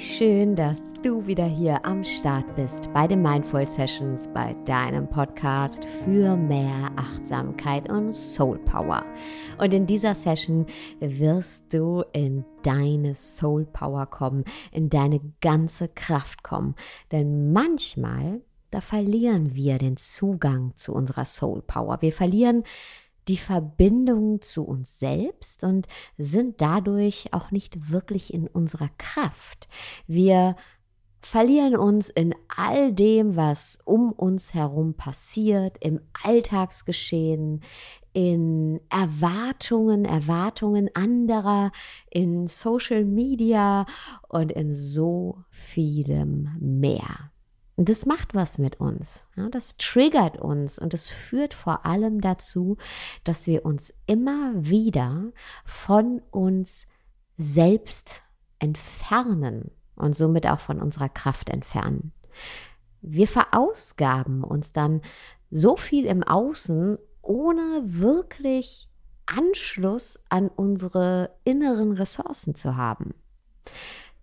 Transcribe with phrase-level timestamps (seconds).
[0.00, 5.86] schön, dass du wieder hier am Start bist bei den Mindful Sessions, bei deinem Podcast
[6.02, 9.04] für mehr Achtsamkeit und Soul Power.
[9.58, 10.66] Und in dieser Session
[10.98, 16.74] wirst du in deine Soul Power kommen, in deine ganze Kraft kommen.
[17.12, 18.40] Denn manchmal,
[18.72, 22.02] da verlieren wir den Zugang zu unserer Soul Power.
[22.02, 22.64] Wir verlieren
[23.30, 25.86] die Verbindung zu uns selbst und
[26.18, 29.68] sind dadurch auch nicht wirklich in unserer Kraft.
[30.08, 30.56] Wir
[31.20, 37.62] verlieren uns in all dem, was um uns herum passiert, im Alltagsgeschehen,
[38.12, 41.70] in Erwartungen, Erwartungen anderer,
[42.10, 43.86] in Social Media
[44.28, 47.30] und in so vielem mehr.
[47.80, 49.24] Und das macht was mit uns.
[49.36, 52.76] Ja, das triggert uns und es führt vor allem dazu,
[53.24, 55.32] dass wir uns immer wieder
[55.64, 56.86] von uns
[57.38, 58.20] selbst
[58.58, 62.12] entfernen und somit auch von unserer Kraft entfernen.
[63.00, 65.00] Wir verausgaben uns dann
[65.50, 68.90] so viel im Außen, ohne wirklich
[69.24, 73.14] Anschluss an unsere inneren Ressourcen zu haben.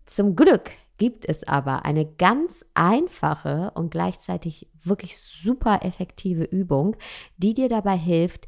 [0.05, 6.95] Zum Glück gibt es aber eine ganz einfache und gleichzeitig wirklich super effektive Übung,
[7.37, 8.47] die dir dabei hilft,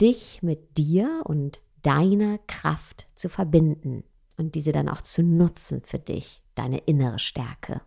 [0.00, 4.04] dich mit dir und deiner Kraft zu verbinden
[4.36, 7.82] und diese dann auch zu nutzen für dich, deine innere Stärke.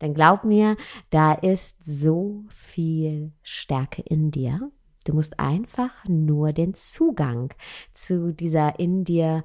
[0.00, 0.76] Denn glaub mir,
[1.10, 4.70] da ist so viel Stärke in dir.
[5.04, 7.52] Du musst einfach nur den Zugang
[7.92, 9.44] zu dieser in dir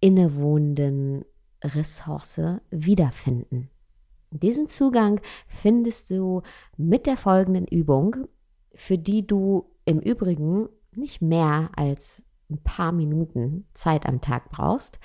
[0.00, 1.24] innewohnenden
[1.62, 2.40] Ressource
[2.70, 3.70] wiederfinden.
[4.30, 6.42] Diesen Zugang findest du
[6.76, 8.28] mit der folgenden Übung,
[8.74, 14.98] für die du im Übrigen nicht mehr als ein paar Minuten Zeit am Tag brauchst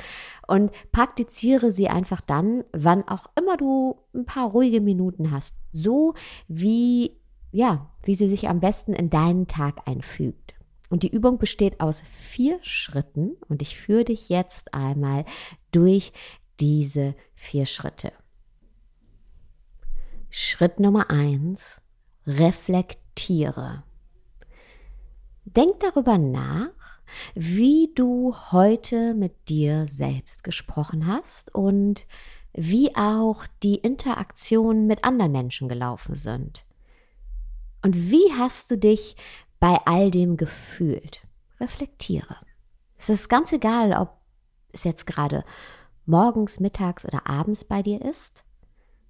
[0.47, 6.15] und praktiziere sie einfach dann, wann auch immer du ein paar ruhige Minuten hast, so
[6.47, 7.17] wie
[7.55, 10.55] ja, wie sie sich am besten in deinen Tag einfügt.
[10.89, 15.23] Und die Übung besteht aus vier Schritten und ich führe dich jetzt einmal
[15.71, 16.11] durch
[16.59, 18.11] diese vier Schritte.
[20.29, 21.81] Schritt Nummer eins,
[22.27, 23.83] reflektiere.
[25.45, 26.99] Denk darüber nach,
[27.35, 32.05] wie du heute mit dir selbst gesprochen hast und
[32.53, 36.65] wie auch die Interaktionen mit anderen Menschen gelaufen sind.
[37.81, 39.15] Und wie hast du dich
[39.59, 41.21] bei all dem gefühlt?
[41.59, 42.37] Reflektiere.
[42.97, 44.17] Es ist ganz egal, ob
[44.71, 45.45] es jetzt gerade
[46.07, 48.43] morgens, mittags oder abends bei dir ist.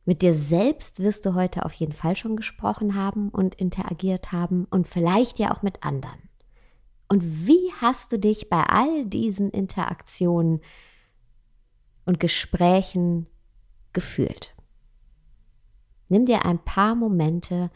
[0.06, 4.66] Mit dir selbst wirst du heute auf jeden Fall schon gesprochen haben und interagiert haben
[4.66, 6.30] und vielleicht ja auch mit anderen.
[7.08, 10.62] Und wie hast du dich bei all diesen Interaktionen
[12.06, 13.28] und Gesprächen
[13.94, 14.56] gefühlt?
[16.08, 17.72] Nimm dir ein paar Momente,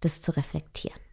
[0.00, 1.03] das zu reflektieren.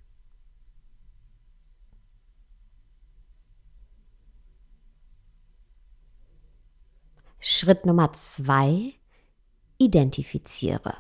[7.44, 8.94] Schritt Nummer zwei,
[9.80, 10.96] identifiziere.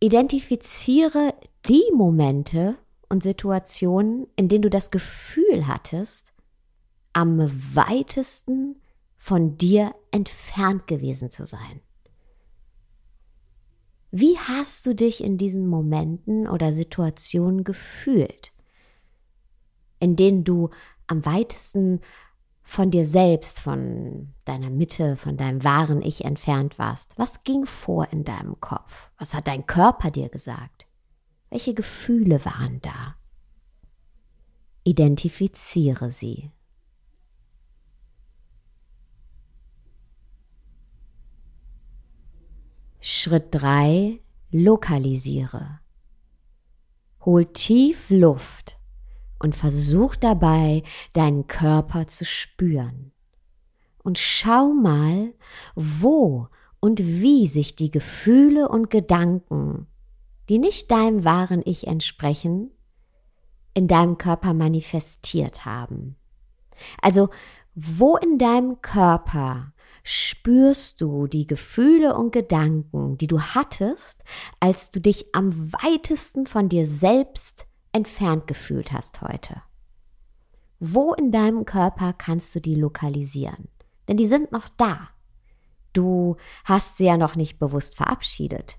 [0.00, 1.34] Identifiziere
[1.66, 2.76] die Momente
[3.08, 6.34] und Situationen, in denen du das Gefühl hattest,
[7.14, 7.38] am
[7.74, 8.82] weitesten
[9.16, 11.80] von dir entfernt gewesen zu sein.
[14.10, 18.52] Wie hast du dich in diesen Momenten oder Situationen gefühlt,
[20.00, 20.68] in denen du
[21.06, 22.02] am weitesten
[22.64, 27.12] von dir selbst, von deiner Mitte, von deinem wahren Ich entfernt warst.
[27.16, 29.10] Was ging vor in deinem Kopf?
[29.18, 30.86] Was hat dein Körper dir gesagt?
[31.50, 33.14] Welche Gefühle waren da?
[34.82, 36.50] Identifiziere sie.
[43.00, 44.18] Schritt 3.
[44.50, 45.80] Lokalisiere.
[47.24, 48.73] Hol tief Luft
[49.44, 50.82] und versuch dabei,
[51.12, 53.12] deinen Körper zu spüren.
[54.02, 55.34] Und schau mal,
[55.74, 56.48] wo
[56.80, 59.86] und wie sich die Gefühle und Gedanken,
[60.48, 62.70] die nicht deinem wahren Ich entsprechen,
[63.74, 66.16] in deinem Körper manifestiert haben.
[67.02, 67.28] Also,
[67.74, 74.24] wo in deinem Körper spürst du die Gefühle und Gedanken, die du hattest,
[74.58, 79.62] als du dich am weitesten von dir selbst entfernt gefühlt hast heute?
[80.80, 83.68] Wo in deinem Körper kannst du die lokalisieren?
[84.08, 85.08] Denn die sind noch da.
[85.92, 88.78] Du hast sie ja noch nicht bewusst verabschiedet.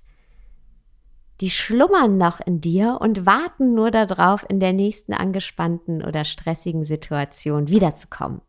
[1.42, 6.84] Die schlummern noch in dir und warten nur darauf, in der nächsten angespannten oder stressigen
[6.84, 8.42] Situation wiederzukommen.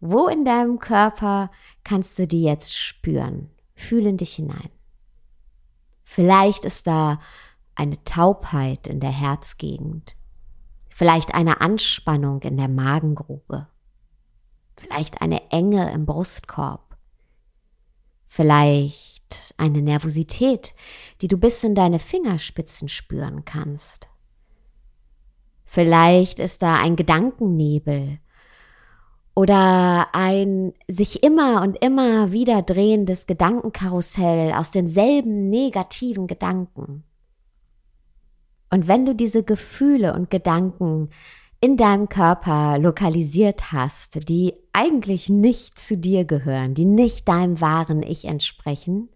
[0.00, 1.50] Wo in deinem Körper
[1.84, 3.50] kannst du die jetzt spüren.
[3.74, 4.70] Fühl in dich hinein.
[6.02, 7.20] Vielleicht ist da
[7.74, 10.16] eine Taubheit in der Herzgegend,
[10.90, 13.68] vielleicht eine Anspannung in der Magengrube,
[14.76, 16.96] vielleicht eine Enge im Brustkorb,
[18.26, 20.74] vielleicht eine Nervosität,
[21.20, 24.08] die du bis in deine Fingerspitzen spüren kannst.
[25.64, 28.18] Vielleicht ist da ein Gedankennebel
[29.34, 37.04] oder ein sich immer und immer wieder drehendes Gedankenkarussell aus denselben negativen Gedanken.
[38.72, 41.10] Und wenn du diese Gefühle und Gedanken
[41.60, 48.02] in deinem Körper lokalisiert hast, die eigentlich nicht zu dir gehören, die nicht deinem wahren
[48.02, 49.10] Ich entsprechen,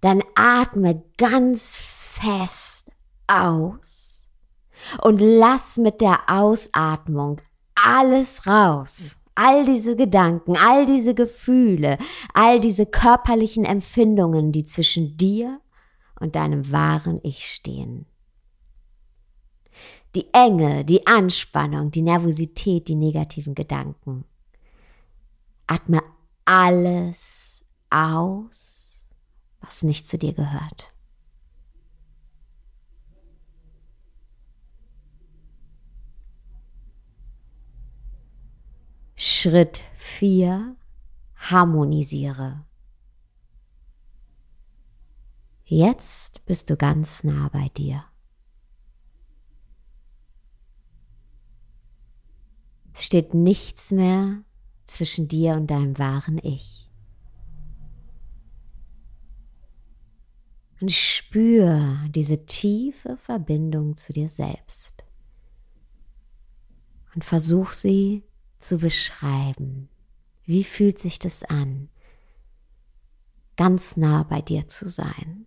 [0.00, 2.88] dann atme ganz fest
[3.26, 4.28] aus
[5.02, 7.40] und lass mit der Ausatmung
[7.74, 9.16] alles raus.
[9.34, 11.98] All diese Gedanken, all diese Gefühle,
[12.32, 15.60] all diese körperlichen Empfindungen, die zwischen dir
[16.20, 18.06] und deinem wahren Ich stehen.
[20.14, 24.24] Die Enge, die Anspannung, die Nervosität, die negativen Gedanken.
[25.66, 26.02] Atme
[26.44, 29.08] alles aus,
[29.60, 30.92] was nicht zu dir gehört.
[39.16, 40.76] Schritt 4.
[41.36, 42.64] Harmonisiere.
[45.72, 48.04] Jetzt bist du ganz nah bei dir.
[52.92, 54.42] Es steht nichts mehr
[54.86, 56.90] zwischen dir und deinem wahren Ich.
[60.80, 65.04] Und spür diese tiefe Verbindung zu dir selbst.
[67.14, 68.24] Und versuch sie
[68.58, 69.88] zu beschreiben.
[70.42, 71.90] Wie fühlt sich das an,
[73.56, 75.46] ganz nah bei dir zu sein?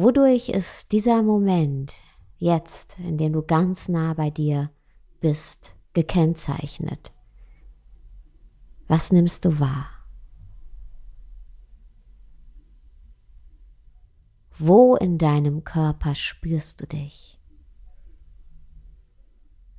[0.00, 1.92] Wodurch ist dieser Moment
[2.36, 4.70] jetzt, in dem du ganz nah bei dir
[5.18, 7.10] bist, gekennzeichnet?
[8.86, 9.88] Was nimmst du wahr?
[14.56, 17.40] Wo in deinem Körper spürst du dich?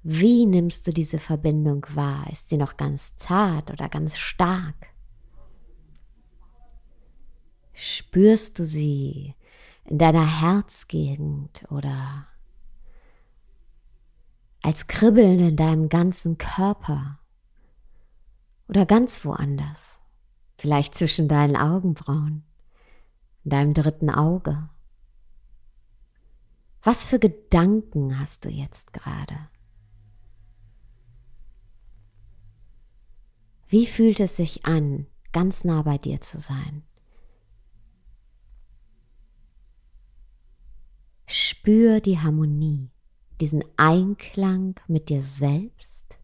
[0.03, 2.29] Wie nimmst du diese Verbindung wahr?
[2.29, 4.87] Ist sie noch ganz zart oder ganz stark?
[7.71, 9.35] Spürst du sie
[9.89, 12.27] in deiner Herzgegend oder
[14.61, 17.19] als Kribbeln in deinem ganzen Körper
[18.67, 19.99] oder ganz woanders?
[20.59, 22.43] Vielleicht zwischen deinen Augenbrauen,
[23.43, 24.69] in deinem dritten Auge.
[26.83, 29.49] Was für Gedanken hast du jetzt gerade?
[33.67, 36.83] Wie fühlt es sich an, ganz nah bei dir zu sein?
[41.31, 42.89] Spür die Harmonie,
[43.39, 46.17] diesen Einklang mit dir selbst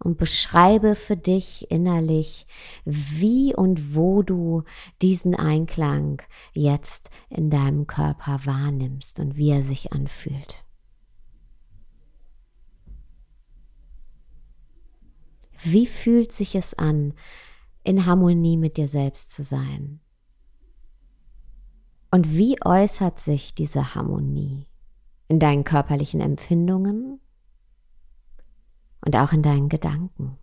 [0.00, 2.48] und beschreibe für dich innerlich,
[2.84, 4.64] wie und wo du
[5.00, 6.20] diesen Einklang
[6.54, 10.64] jetzt in deinem Körper wahrnimmst und wie er sich anfühlt.
[15.62, 17.14] Wie fühlt sich es an,
[17.84, 20.00] in Harmonie mit dir selbst zu sein?
[22.10, 24.66] Und wie äußert sich diese Harmonie
[25.28, 27.20] in deinen körperlichen Empfindungen
[29.04, 30.38] und auch in deinen Gedanken?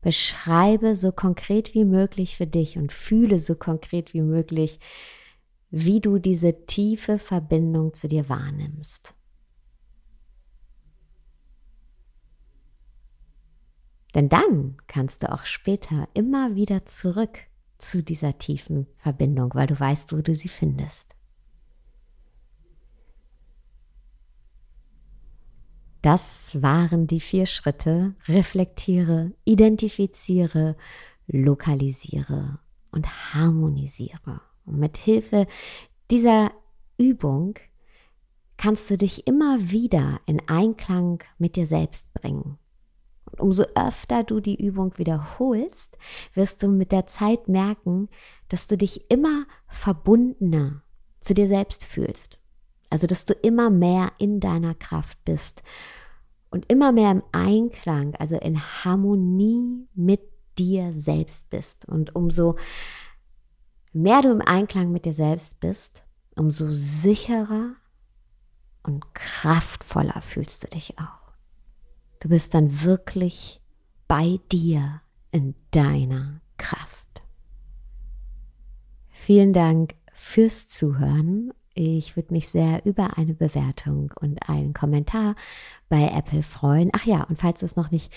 [0.00, 4.78] Beschreibe so konkret wie möglich für dich und fühle so konkret wie möglich,
[5.70, 9.14] wie du diese tiefe Verbindung zu dir wahrnimmst.
[14.14, 17.38] Denn dann kannst du auch später immer wieder zurück
[17.78, 21.14] zu dieser tiefen Verbindung, weil du weißt, wo du sie findest.
[26.04, 28.14] Das waren die vier Schritte.
[28.28, 30.76] Reflektiere, identifiziere,
[31.26, 32.58] lokalisiere
[32.90, 34.42] und harmonisiere.
[34.66, 35.46] Und mit Hilfe
[36.10, 36.52] dieser
[36.98, 37.54] Übung
[38.58, 42.58] kannst du dich immer wieder in Einklang mit dir selbst bringen.
[43.34, 45.98] Und umso öfter du die Übung wiederholst,
[46.34, 48.08] wirst du mit der Zeit merken,
[48.48, 50.82] dass du dich immer verbundener
[51.20, 52.40] zu dir selbst fühlst.
[52.90, 55.62] Also, dass du immer mehr in deiner Kraft bist
[56.50, 60.20] und immer mehr im Einklang, also in Harmonie mit
[60.58, 61.88] dir selbst bist.
[61.88, 62.56] Und umso
[63.92, 66.04] mehr du im Einklang mit dir selbst bist,
[66.36, 67.74] umso sicherer
[68.84, 71.23] und kraftvoller fühlst du dich auch.
[72.24, 73.60] Du bist dann wirklich
[74.08, 77.22] bei dir in deiner Kraft.
[79.10, 81.52] Vielen Dank fürs Zuhören.
[81.74, 85.36] Ich würde mich sehr über eine Bewertung und einen Kommentar
[85.90, 86.88] bei Apple freuen.
[86.94, 88.10] Ach ja, und falls du es noch nicht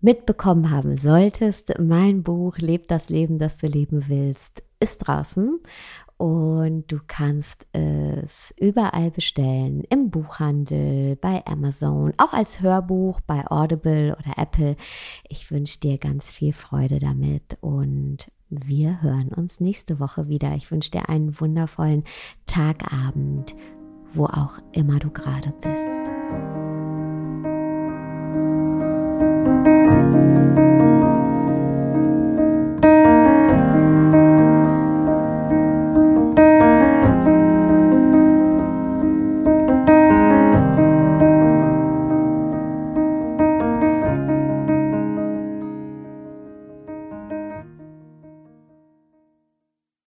[0.00, 5.60] mitbekommen haben solltest, mein Buch Leb das Leben, das du leben willst, ist draußen
[6.16, 14.16] und du kannst es überall bestellen, im Buchhandel, bei Amazon, auch als Hörbuch bei Audible
[14.18, 14.76] oder Apple.
[15.28, 20.54] Ich wünsche dir ganz viel Freude damit und wir hören uns nächste Woche wieder.
[20.54, 22.04] Ich wünsche dir einen wundervollen
[22.46, 23.54] Tagabend,
[24.12, 26.63] wo auch immer du gerade bist.